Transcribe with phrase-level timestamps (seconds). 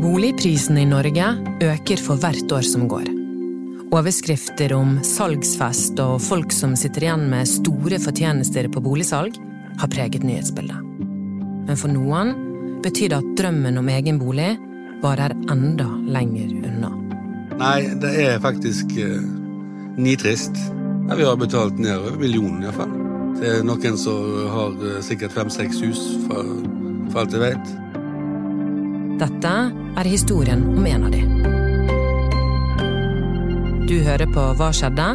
[0.00, 1.26] Boligprisene i Norge
[1.60, 3.10] øker for hvert år som går.
[3.92, 9.36] Overskrifter om salgsfest og folk som sitter igjen med store fortjenester på boligsalg,
[9.80, 10.78] har preget nyhetsbildet.
[11.68, 12.32] Men for noen
[12.80, 14.54] betyr det at drømmen om egen bolig
[15.02, 16.94] varer enda lenger unna.
[17.60, 19.20] Nei, det er faktisk eh,
[20.00, 20.56] nitrist.
[21.12, 22.96] Vi har betalt ned over millionen iallfall.
[23.36, 26.56] Det er noen som har eh, sikkert fem-seks hus, for,
[27.10, 27.76] for alt jeg vet.
[29.20, 29.50] Dette
[30.00, 31.18] er historien om en av de.
[33.84, 35.08] Du hører på Hva skjedde?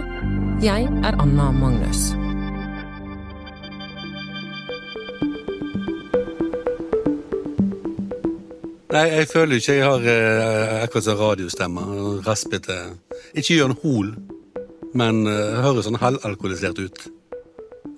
[0.62, 2.12] Jeg er Anna Magnus.
[8.94, 11.90] Nei, jeg føler ikke jeg har eh, akkurat sånn radiostemme.
[12.30, 12.78] Raspete.
[13.34, 14.14] Ikke gjør Hoel,
[14.94, 17.08] men eh, høres sånn halvalkoholisert ut.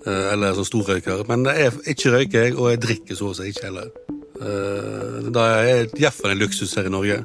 [0.08, 1.26] Eh, eller sånn storrøyker.
[1.28, 3.92] Men jeg, ikke røyker jeg, og jeg drikker så å si ikke heller.
[4.38, 7.22] Eh, da er iallfall en luksus her i Norge.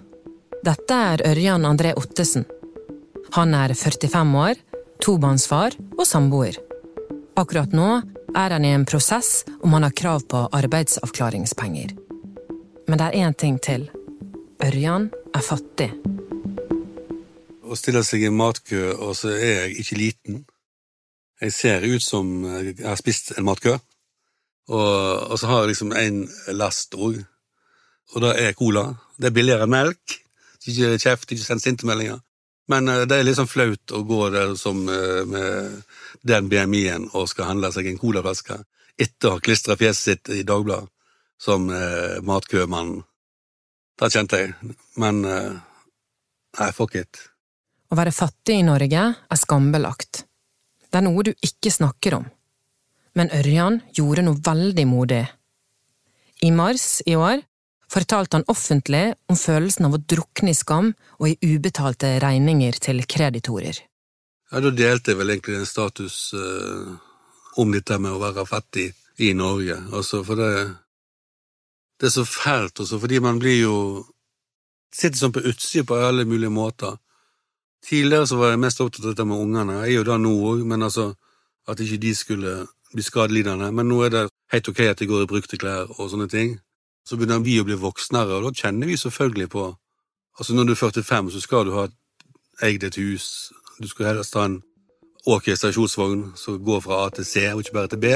[0.63, 2.46] Dette er Ørjan André Ottesen.
[3.35, 4.60] Han er 45 år,
[5.04, 6.57] tobarnsfar og samboer.
[7.38, 7.90] Akkurat nå
[8.34, 11.93] er han i en prosess om han har krav på arbeidsavklaringspenger.
[12.88, 13.90] Men det er én ting til.
[14.63, 15.91] Ørjan er fattig.
[17.63, 20.43] Å stille seg i en matkø, og så er jeg ikke liten.
[21.41, 23.77] Jeg ser ut som jeg har spist en matkø,
[24.72, 26.20] og, og så har jeg liksom en
[26.56, 27.20] last òg.
[28.14, 28.86] Og det er cola.
[29.18, 30.20] Det er billigere enn melk.
[30.64, 32.22] Ikke kjeft, ikke send sintemeldinger.
[32.72, 35.82] Men uh, det er litt sånn flaut å gå der som uh, med
[36.24, 38.62] den BMI-en og skal handle seg en colaflaske
[38.94, 40.88] etter å ha klistra fjeset sitt i Dagbladet
[41.41, 42.96] som uh, matkømann.
[44.00, 44.76] Det kjente jeg.
[44.98, 47.20] Men nei, fuck it.
[47.94, 50.24] Å være fattig i Norge er skambelagt.
[50.90, 52.26] Det er noe du ikke snakker om.
[53.18, 55.24] Men Ørjan gjorde noe veldig modig.
[56.44, 57.44] I mars i år
[57.94, 63.04] fortalte han offentlig om følelsen av å drukne i skam og i ubetalte regninger til
[63.06, 63.78] kreditorer.
[64.52, 66.90] Ja, Da delte jeg vel egentlig en status eh,
[67.62, 68.91] om dette med å være fattig
[69.22, 69.78] i Norge.
[69.94, 70.79] Altså, for det
[72.00, 74.06] Det er så fælt også, fordi man blir jo
[74.94, 76.97] Sitter sånn på utsida på alle mulige måter.
[77.81, 79.79] Tidligere så var jeg mest opptatt av dette med ungene.
[79.81, 81.16] Jeg er jo da nå òg, men altså
[81.68, 82.52] at ikke de skulle
[82.93, 83.71] bli skadelidende.
[83.71, 84.23] Men nå er det
[84.53, 86.57] helt ok at de går i brukte klær og sånne ting.
[87.07, 89.71] Så begynner vi å bli voksnere, og da kjenner vi selvfølgelig på
[90.33, 91.83] Altså, når du er 45, så skal du ha
[92.65, 94.55] eid et hus, du skal helst ha en
[95.29, 98.13] åker stasjonsvogn som går fra A til C, og ikke bare til B.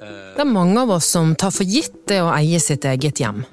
[0.00, 3.44] Det er mange av oss som tar for gitt det å eie sitt eget hjem.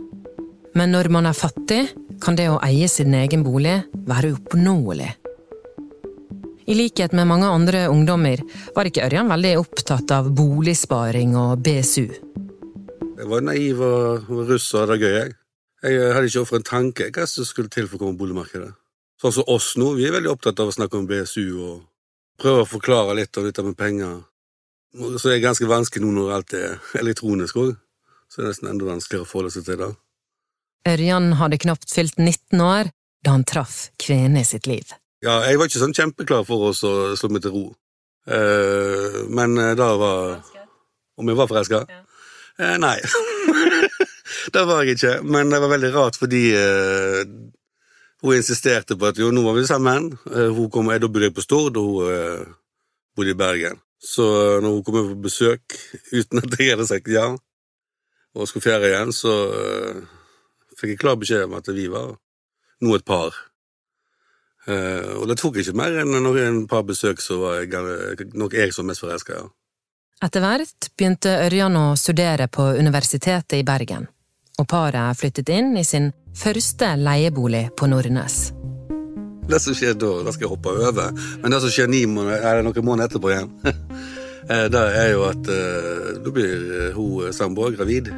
[0.77, 1.83] Men når man er fattig,
[2.23, 5.11] kan det å eie sin egen bolig være uoppnåelig.
[6.67, 8.41] I likhet med mange andre ungdommer
[8.75, 12.09] var ikke Ørjan veldig opptatt av boligsparing og BSU.
[13.17, 15.37] Jeg var naiv og russ og hadde det gøy, jeg.
[15.87, 18.73] Jeg hadde ikke ofret en tanke hva som skulle til for å komme boligmarkedet.
[19.21, 21.87] Sånn som oss nå, vi er veldig opptatt av å snakke om BSU og
[22.41, 24.19] prøve å forklare litt om dette med penger.
[24.91, 27.73] Så er det ganske vanskelig nå når alt er elektronisk òg.
[28.27, 29.93] Så det er nesten enda vanskeligere å forholde seg til det.
[30.91, 32.91] Ørjan hadde knapt fylt 19 år
[33.23, 34.91] da han traff kvinnen i sitt liv.
[35.27, 37.63] Ja, jeg var ikke sånn kjempeklar for oss å slå meg til ro.
[38.31, 40.37] Eh, men eh, da var
[41.17, 41.79] Om jeg var forelska?
[42.61, 42.95] Eh, nei.
[44.53, 45.13] det var jeg ikke.
[45.25, 47.23] Men det var veldig rart, fordi eh,
[48.21, 50.11] hun insisterte på at jo, nå var vi sammen.
[50.29, 52.53] Eh, hun kom, jeg, da bodde jeg på Stord, og hun eh,
[53.17, 53.81] bodde i Bergen.
[53.97, 55.75] Så eh, når hun kom på besøk
[56.13, 57.31] uten at jeg hadde sagt ja,
[58.37, 60.01] og skulle ferie igjen, så eh,
[60.77, 62.13] fikk jeg klar beskjed om at vi var
[62.85, 63.33] nå et par.
[64.67, 68.75] Eh, og det tok ikke mer enn noen par besøk, så var jeg nok jeg
[68.75, 69.39] som mest forelska.
[69.39, 69.47] Ja.
[70.27, 74.07] Etter hvert begynte Ørjan å studere på Universitetet i Bergen,
[74.57, 78.39] og paret flyttet inn i sin første leiebolig på Nordnes.
[79.47, 82.59] Det som skjer da, det skal jeg hoppe over, men det som skjer ni måneder,
[82.65, 83.53] noen måneder etterpå igjen,
[84.51, 88.11] eh, det er jo at uh, da blir hun samboer gravid.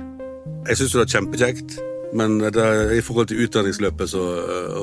[0.66, 1.78] Jeg syns det er kjempekjekt,
[2.14, 4.74] men det, er i forhold til utdanningsløpet så eh,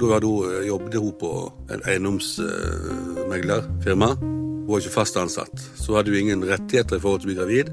[0.00, 4.06] Da hadde hun, eh, jobbet hun på en eiendomsmeglerfirma.
[4.20, 7.40] Hun var ikke fast ansatt, så hadde hun ingen rettigheter i forhold til å bli
[7.40, 7.68] gravid.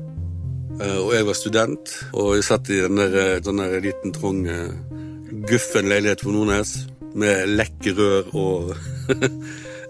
[0.81, 4.11] Eh, Og jeg var student, og jeg satt i den der, eh, den der liten,
[4.13, 4.69] trang, eh,
[5.47, 8.75] guffen leilighet på Nordnes med lekkerør og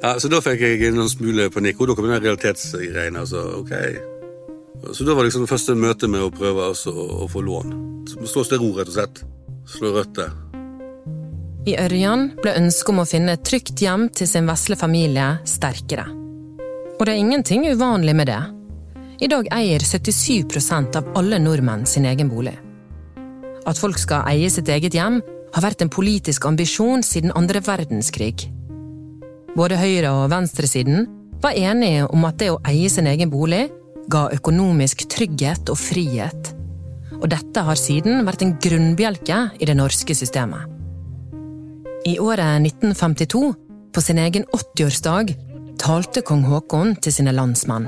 [0.03, 3.19] Ja, Så da fikk jeg en smule panikk, og da kom den realitetsgreiene.
[3.19, 3.71] Altså, ok.
[4.89, 7.75] Så da var liksom det første møtet med å prøve altså, å, få lån.
[8.09, 9.21] Slå til ro, rett og slett.
[9.69, 10.31] Slå røtter.
[11.69, 16.07] I Ørjan ble ønsket om å finne et trygt hjem til sin vesle familie sterkere.
[16.97, 18.41] Og det er ingenting uvanlig med det.
[19.21, 22.57] I dag eier 77% av alle nordmenn sin egen bolig.
[23.61, 25.19] at folk skal eie sitt eget hjem,
[25.53, 28.47] har vært en politisk ambisjon siden andre verdenskrig.
[29.53, 31.05] Både høyre- og venstresiden
[31.43, 33.67] var enige om at det å eie sin egen bolig
[34.11, 36.51] ga økonomisk trygghet og frihet.
[37.21, 40.67] Og dette har siden vært en grunnbjelke i det norske systemet.
[42.07, 43.53] I året 1952,
[43.93, 45.35] på sin egen 80-årsdag,
[45.81, 47.87] talte kong Haakon til sine landsmenn.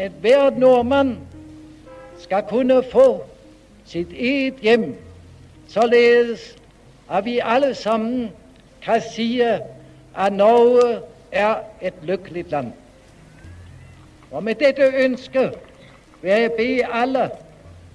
[0.00, 1.18] Enhver nordmann
[2.22, 3.22] skal kunne få
[3.84, 4.94] sitt eget hjem,
[5.68, 6.54] således
[7.10, 8.30] at vi alle sammen
[8.82, 11.00] kan si at Norge
[11.32, 12.72] er et lykkelig land.
[14.30, 15.54] Og med dette ønsket
[16.22, 17.30] vil jeg be alle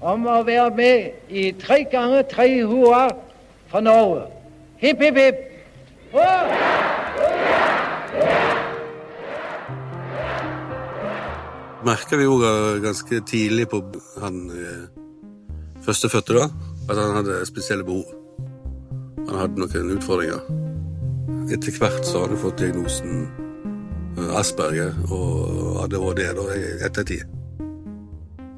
[0.02, 3.08] om å være med i tre ganger tre hurra
[3.72, 4.26] for Norge.
[4.82, 5.40] Hipp, hipp, hipp!
[11.86, 12.44] Merka vi òg
[12.82, 13.82] ganske tidlig på
[14.18, 14.86] han eh,
[15.86, 16.48] førstefødte, da,
[16.90, 18.10] at han hadde spesielle behov.
[19.30, 20.42] Han hadde noen utfordringer.
[21.54, 23.45] Etter hvert så hadde han fått diagnosen
[24.18, 27.26] Asperger og ADHD da, i ettertid.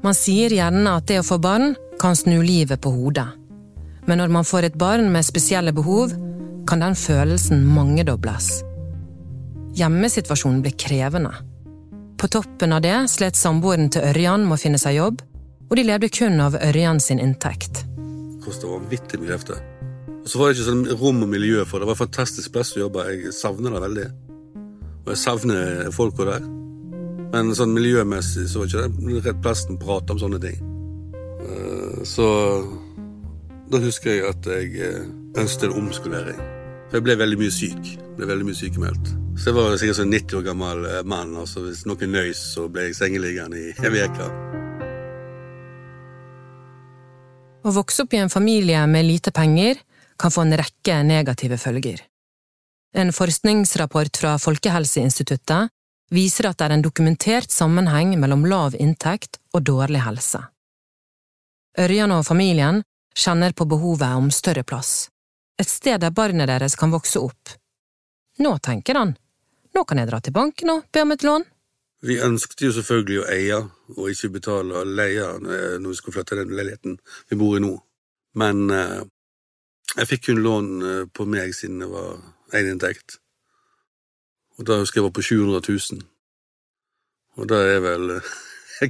[0.04, 3.26] Man sier gjerne at det å få barn kan snu livet på hodet.
[4.06, 6.14] Men når man får et barn med spesielle behov,
[6.68, 8.60] kan den følelsen mangedobles.
[9.76, 11.32] Hjemmesituasjonen blir krevende.
[12.18, 15.20] På toppen av det slet samboeren til Ørjan med å finne seg jobb,
[15.68, 17.84] og de levde kun av Ørjan sin inntekt.
[18.44, 19.58] Kosta vanvittig mye hefte.
[20.22, 21.84] Og så var det ikke sånn rom og miljø for det.
[21.84, 23.04] Det var en fantastisk plass å jobbe.
[23.12, 24.08] Jeg savner det veldig.
[25.08, 26.42] Og jeg savner folka der.
[27.32, 30.58] Men sånn miljømessig så var ikke det rett plassen prate om sånne ting.
[31.40, 32.26] Eh, så
[33.72, 35.06] da husker jeg at jeg eh,
[35.40, 36.42] ønsket en omskolering.
[36.90, 37.88] For jeg ble veldig mye syk.
[38.18, 39.14] Ble veldig mye sykemeldt.
[39.40, 41.34] Så jeg var sikkert sånn 90 år gammel mann, mann.
[41.40, 44.28] altså Hvis noen nøys, så ble jeg sengeliggende i en uke.
[47.64, 49.80] Å vokse opp i en familie med lite penger
[50.20, 52.04] kan få en rekke negative følger.
[52.96, 55.68] En forskningsrapport fra Folkehelseinstituttet
[56.10, 60.40] viser at det er en dokumentert sammenheng mellom lav inntekt og dårlig helse.
[61.78, 62.80] Ørjan og familien
[63.18, 65.10] kjenner på behovet om større plass,
[65.60, 67.52] et sted der barnet deres kan vokse opp.
[68.38, 69.14] Nå tenker han,
[69.74, 71.44] nå kan jeg dra til banken og be om et lån.
[72.06, 73.60] Vi ønsket jo selvfølgelig å eie
[73.96, 76.98] og ikke betale leie når vi skulle flytte den leiligheten
[77.28, 77.72] vi bor i nå.
[78.38, 79.00] Men eh,
[79.96, 82.20] jeg fikk kun lån eh, på meg siden jeg var
[82.56, 83.18] én inntekt.
[84.58, 86.04] Og da husker jeg var på 700 000.
[87.38, 88.36] Og da er vel eh,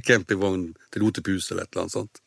[0.07, 2.21] campingvogn til Lotepus eller et eller annet sånt.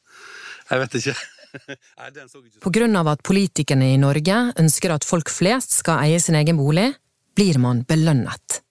[0.71, 1.17] Jeg vet ikke.
[2.65, 6.57] På grunn av at politikerne i Norge ønsker at folk flest skal eie sin egen
[6.57, 6.89] bolig,
[7.37, 8.63] blir man belønnet.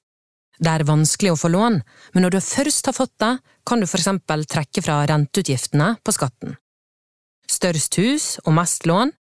[0.61, 1.79] Det er vanskelig å få lån,
[2.13, 3.31] men når du først har fått det,
[3.65, 6.57] kan du for eksempel trekke fra renteutgiftene på skatten.
[7.49, 9.13] Størst hus og mest lån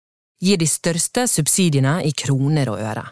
[0.43, 3.07] gir de største subsidiene i kroner og øre.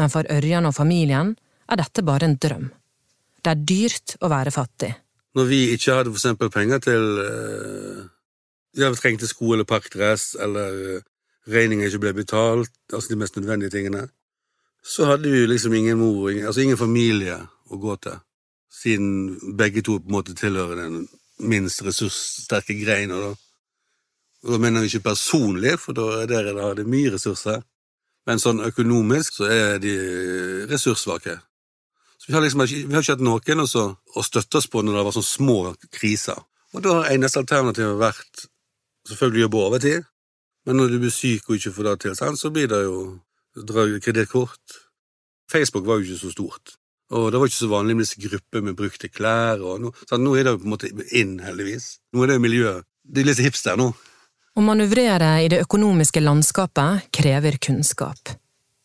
[0.00, 1.34] Men for Ørjan og familien
[1.68, 2.70] er dette bare en drøm.
[3.40, 4.94] Det er dyrt å være fattig.
[5.36, 8.00] Når vi ikke hadde for eksempel penger til uh,
[8.78, 11.04] Ja, vi trengte sko eller parkdress, eller uh,
[11.50, 14.06] regninger ikke ble betalt, altså de mest nødvendige tingene,
[14.82, 17.36] så hadde vi liksom ingen mor, altså ingen familie
[17.70, 18.20] å gå til,
[18.72, 21.08] siden begge to på en måte tilhører den
[21.50, 23.32] minst ressurssterke greina, da.
[24.44, 27.60] Og da mener vi ikke personlig, for da er dere da hadde mye ressurser,
[28.30, 29.94] men sånn økonomisk så er de
[30.70, 31.34] ressurssvake.
[32.20, 35.00] Så vi har liksom vi har ikke hatt noen også, å støtte oss på når
[35.00, 35.56] det var sånne små
[35.90, 36.38] kriser.
[36.76, 38.44] Og da har eneste alternativet vært
[39.08, 40.04] selvfølgelig å jobbe overtid,
[40.68, 44.76] men når du blir syk og ikke får det til, så blir det jo kredittkort.
[45.50, 46.76] Facebook var jo ikke så stort,
[47.10, 49.64] og det var ikke så vanlig med disse grupper med brukte klær.
[49.64, 50.06] og noe.
[50.06, 51.96] Så nå er det jo på en måte inn, heldigvis.
[52.14, 52.86] Nå er det jo miljøet.
[53.02, 53.90] Det er litt hipster nå.
[54.60, 58.28] Å manøvrere i det økonomiske landskapet krever kunnskap,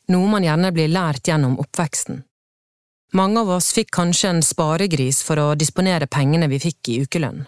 [0.08, 2.22] noe man gjerne blir lært gjennom oppveksten.
[3.20, 7.44] Mange av oss fikk kanskje en sparegris for å disponere pengene vi fikk i ukelønn.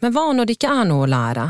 [0.00, 1.46] Men hva når det ikke er noe å lære,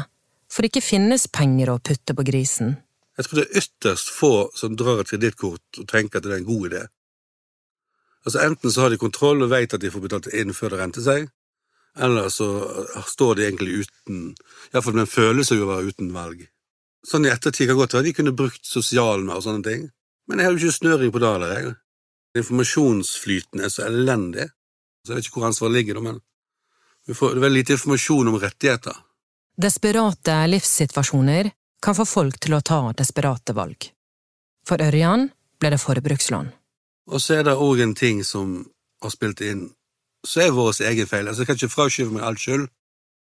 [0.51, 2.75] for det ikke finnes penger å putte på grisen?
[3.15, 6.41] Jeg tror det er ytterst få som drar et kredittkort og tenker at det er
[6.41, 6.85] en god idé.
[8.27, 10.83] Altså Enten så har de kontroll og vet at de får betalt inn før det
[10.83, 11.31] renter seg,
[12.01, 12.49] eller så
[13.07, 14.23] står de egentlig uten
[14.73, 16.47] Iallfall med en følelse av å være uten valg.
[17.07, 19.87] Sånn i ettertid kan godt være de kunne brukt sosialmer og sånne ting,
[20.29, 21.77] men jeg har jo ikke snøring på det heller, jeg.
[22.41, 24.51] Informasjonsflyten er så elendig,
[25.03, 26.21] så jeg vet ikke hvor ansvaret ligger, men
[27.09, 29.01] vi får veldig lite informasjon om rettigheter.
[29.61, 31.51] Desperate livssituasjoner
[31.83, 33.89] kan få folk til å ta desperate valg.
[34.69, 35.31] For Ørjan
[35.61, 36.53] ble det forbrukslån.
[37.11, 38.61] Og så er det òg en ting som
[39.03, 39.71] har spilt inn,
[40.27, 41.29] så er vår egen feil.
[41.29, 42.69] Altså, jeg kan ikke fraskyve meg all skyld.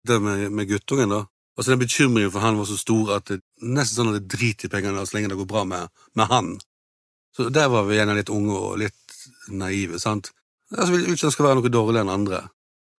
[0.05, 1.25] Det med, med guttungen, da.
[1.57, 4.67] Altså den Bekymringen for han var så stor at det nesten sånn at det driter
[4.67, 6.55] i pengene så lenge det går bra med, med han.
[7.37, 9.99] Så Der var vi gjerne litt unge og litt naive.
[10.03, 10.33] sant?
[10.75, 12.43] Altså, Vi vil ikke han skal være noe dårligere enn andre.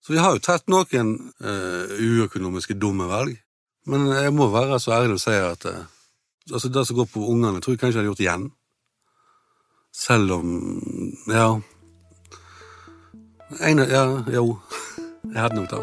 [0.06, 3.36] Så vi har jo tatt noen uh, uøkonomiske dumme valg.
[3.90, 5.86] Men jeg må være så ærlig å si at uh,
[6.52, 8.52] altså det som går på ungene, tror jeg kanskje jeg hadde gjort igjen.
[9.96, 10.52] Selv om
[11.32, 11.50] Ja.
[13.46, 14.56] En, ja, jo.
[15.30, 15.82] Jeg hadde nok det.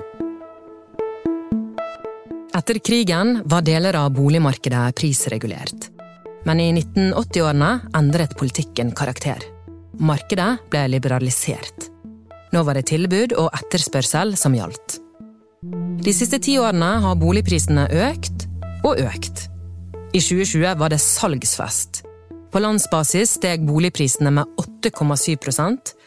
[2.59, 5.89] Etter krigen var deler av boligmarkedet prisregulert.
[6.47, 9.39] Men i 1980-årene endret politikken karakter.
[10.03, 11.89] Markedet ble liberalisert.
[12.53, 14.99] Nå var det tilbud og etterspørsel som gjaldt.
[16.03, 18.49] De siste ti årene har boligprisene økt
[18.83, 19.47] og økt.
[20.13, 22.03] I 2020 var det salgsfest.
[22.53, 25.39] På landsbasis steg boligprisene med 8,7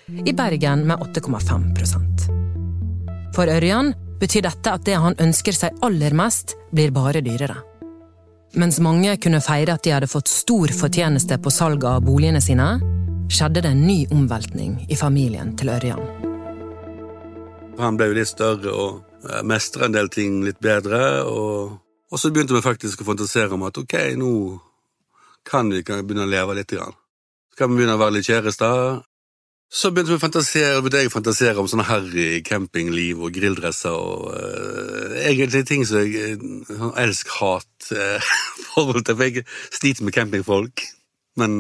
[0.07, 2.25] i Bergen med 8,5%
[3.35, 7.57] For Ørjan betyr dette at det han ønsker seg aller mest, blir bare dyrere.
[8.55, 12.67] Mens mange kunne feire at de hadde fått stor fortjeneste på salget av boligene sine,
[13.27, 16.05] skjedde det en ny omveltning i familien til Ørjan.
[17.81, 21.01] Han ble jo litt større og eh, mestra en del ting litt bedre.
[21.27, 21.73] Og,
[22.11, 24.31] og, så begynte vi faktisk å fantasere om at ok, nå
[25.45, 26.71] kan vi begynne å leve litt.
[26.71, 26.95] Grann.
[27.51, 29.01] Så kan vi begynne å være litt kjærester.
[29.75, 35.11] Så begynte vi å fantasere, jeg fantasere om sånne harry campingliv og grilldresser og uh,
[35.19, 36.37] egentlig ting som jeg
[36.69, 39.15] sånn elsk-hat-forhold uh, til.
[39.19, 39.43] For jeg
[39.75, 40.79] sliter med campingfolk,
[41.41, 41.51] men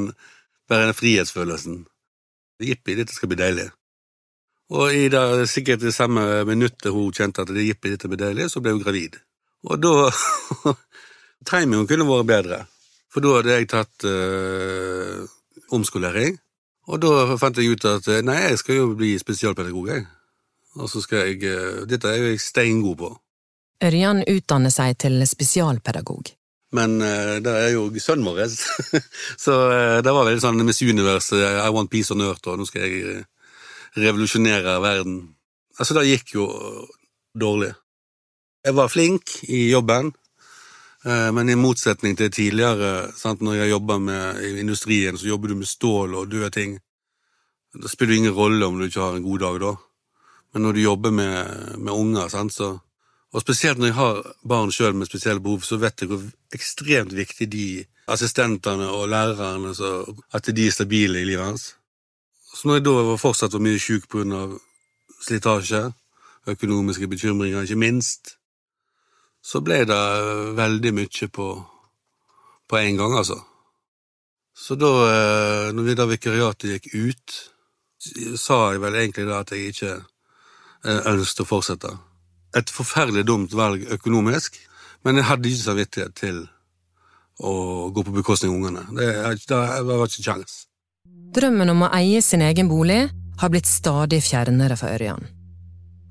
[0.71, 1.83] bare den frihetsfølelsen.
[2.63, 3.67] Jippi, dette skal bli deilig.
[4.71, 8.47] Og i det, sikkert det samme minuttet hun kjente at det jippi, dette blir deilig,
[8.53, 9.19] så ble hun gravid.
[9.67, 10.07] Og da
[11.51, 12.63] Timingen kunne vært bedre,
[13.11, 15.27] for da hadde jeg tatt uh,
[15.75, 16.39] omskolering.
[16.85, 20.05] Og da fant jeg ut at nei, jeg skal jo bli spesialpedagog, jeg.
[20.75, 23.11] Og så skal jeg uh, Dette er jeg steingod på.
[23.85, 26.33] Ørjan utdanner seg til spesialpedagog.
[26.75, 28.43] Men uh, det er jo sønnen vår,
[29.45, 32.67] så uh, det var veldig sånn Miss Universe, I want peace on earth, og nå
[32.69, 33.23] skal jeg
[33.95, 35.21] revolusjonere verden.
[35.79, 36.49] Altså, det gikk jo
[37.35, 37.71] dårlig.
[38.65, 40.24] Jeg var flink i jobben, Eh,
[41.05, 45.59] men i motsetning til tidligere, sant, når jeg jobber med i industrien, så jobber du
[45.59, 46.79] med stål og døde ting.
[47.77, 49.73] Da spiller ingen rolle om du ikke har en god dag da.
[50.53, 52.77] Men når du jobber med, med unger, sant, så
[53.35, 56.21] Og spesielt når jeg har barn sjøl med spesielle behov, så vet jeg hvor
[56.55, 57.65] ekstremt viktig de
[58.07, 61.75] assistentene og lærerne så, At de er stabile i livet hans.
[62.55, 64.47] Så når jeg da fortsatt var mye sjuk pga.
[65.21, 65.91] slitasje,
[66.47, 68.37] økonomiske bekymringer, ikke minst,
[69.45, 70.03] så ble det
[70.57, 71.49] veldig mye på,
[72.65, 73.37] på en gang, altså.
[74.57, 77.35] Så da, eh, når vi da vikariatet gikk ut,
[78.39, 81.91] sa jeg vel egentlig da at jeg ikke eh, ønsket å fortsette.
[82.55, 84.57] Et forferdelig dumt valg økonomisk,
[85.05, 86.41] men jeg hadde ikke samvittighet til
[87.43, 87.53] å
[87.93, 88.85] gå på bekostning av ungene.
[88.95, 89.09] Det,
[89.51, 90.61] det var ikke kjangs.
[91.35, 93.03] Drømmen om å eie sin egen bolig
[93.41, 95.27] har blitt stadig fjernere for Ørjan.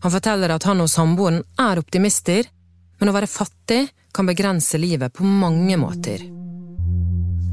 [0.04, 2.44] Han forteller at han og samboeren er optimister,
[3.00, 3.82] men å være fattig
[4.14, 6.22] kan begrense livet på mange måter.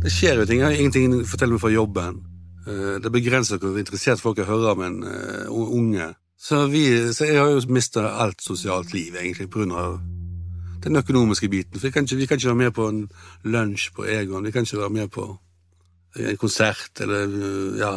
[0.01, 0.61] Det skjer jo ting.
[0.61, 2.21] Jeg har ingenting å fortelle meg fra jobben.
[2.67, 6.11] Eh, det begrenser hvor interessert folk er høre om en uh, unge.
[6.41, 9.99] Så, vi, så, jeg har jo mista alt sosialt liv, egentlig, av
[10.81, 11.77] den økonomiske biten.
[11.77, 13.03] For vi kan, ikke, vi kan ikke være med på en
[13.45, 15.27] lunsj på Egon, vi kan ikke være med på
[16.17, 17.93] en konsert, eller uh, ja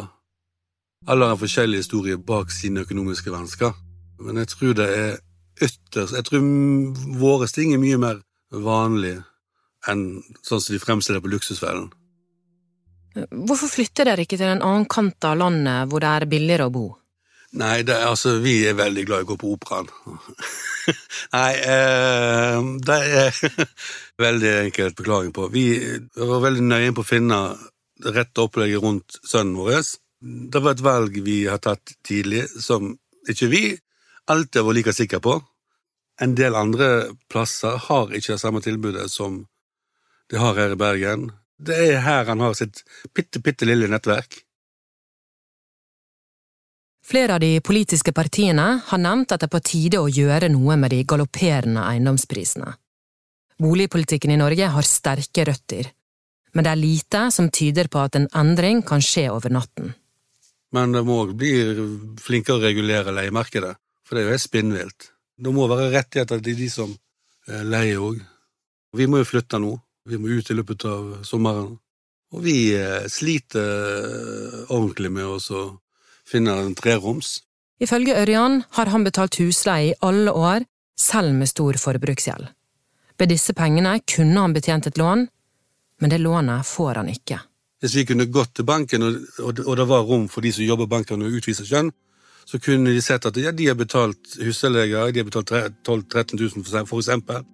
[1.06, 3.72] Alle har forskjellige historier bak sine økonomiske vansker.
[4.24, 5.16] Men jeg tror det er
[5.62, 6.46] ytterst Jeg tror
[7.20, 9.18] våre ting er mye mer vanlig
[9.90, 11.90] enn sånn som de fremstiller på Luksusfellen.
[13.14, 16.74] Hvorfor flytter dere ikke til en annen kant av landet hvor det er billigere å
[16.74, 16.86] bo?
[17.54, 19.86] Nei, det, altså, vi er veldig glad i å gå på operaen.
[21.36, 22.56] Nei, eh,
[22.88, 23.38] det er
[24.24, 25.46] veldig enkelt beklaring på.
[25.54, 25.68] Vi
[26.18, 27.38] var veldig nøye på å finne
[28.02, 29.86] det rette opplegget rundt sønnen vår.
[30.50, 32.90] Det var et valg vi har tatt tidlig, som
[33.30, 33.64] ikke vi
[34.30, 35.38] alltid har vært like sikker på.
[36.22, 36.88] En del andre
[37.30, 39.42] plasser har ikke det samme tilbudet som
[40.30, 41.30] de har her i Bergen.
[41.58, 42.82] Det er her han har sitt
[43.14, 44.40] bitte, bitte lille nettverk.
[47.04, 50.78] Flere av de politiske partiene har nevnt at det er på tide å gjøre noe
[50.80, 52.70] med de galopperende eiendomsprisene.
[53.60, 55.90] Boligpolitikken i Norge har sterke røtter,
[56.54, 59.92] men det er lite som tyder på at en endring kan skje over natten.
[60.74, 61.52] Men det må bli
[62.18, 63.76] flinkere å regulere leiemarkedet.
[64.14, 65.04] For det er jo helt spinnvilt.
[65.42, 66.90] Det må være rettigheter til de som
[67.50, 68.20] eh, leier òg.
[68.94, 69.72] Vi må jo flytte nå.
[70.06, 71.72] Vi må ut i løpet av sommeren.
[72.30, 75.64] Og vi eh, sliter eh, ordentlig med å
[76.30, 77.40] finne en treroms.
[77.82, 82.46] Ifølge Ørjan har han betalt husleie i alle år, selv med stor forbruksgjeld.
[83.18, 85.26] Med disse pengene kunne han betjent et lån,
[85.98, 87.42] men det lånet får han ikke.
[87.82, 89.10] Hvis vi kunne gått til banken,
[89.42, 91.90] og, det var rom for de som jobber i banken å utvise skjønn,
[92.44, 95.52] så kunne de sett at ja, de har betalt husleie, de har betalt
[95.84, 97.44] 12 000-13 000 for eksempel,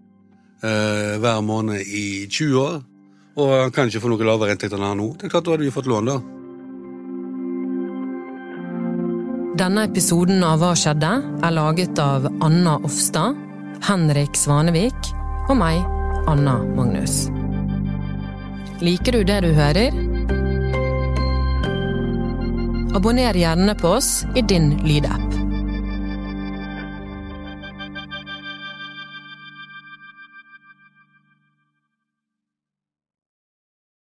[0.62, 2.82] eh, hver måned i 20 år,
[3.40, 5.12] og han kan ikke få noe lavere inntekt enn han har nå.
[5.16, 6.18] Det er klart, Da hadde vi fått lån, da.
[9.60, 11.10] Denne episoden av Hva skjedde?
[11.44, 13.36] er laget av Anna Offstad,
[13.84, 15.12] Henrik Svanevik
[15.48, 15.84] og meg,
[16.26, 17.28] Anna Magnus.
[18.80, 20.09] Liker du det du hører?
[22.94, 25.39] Abonner gjerne på oss i din lydapp.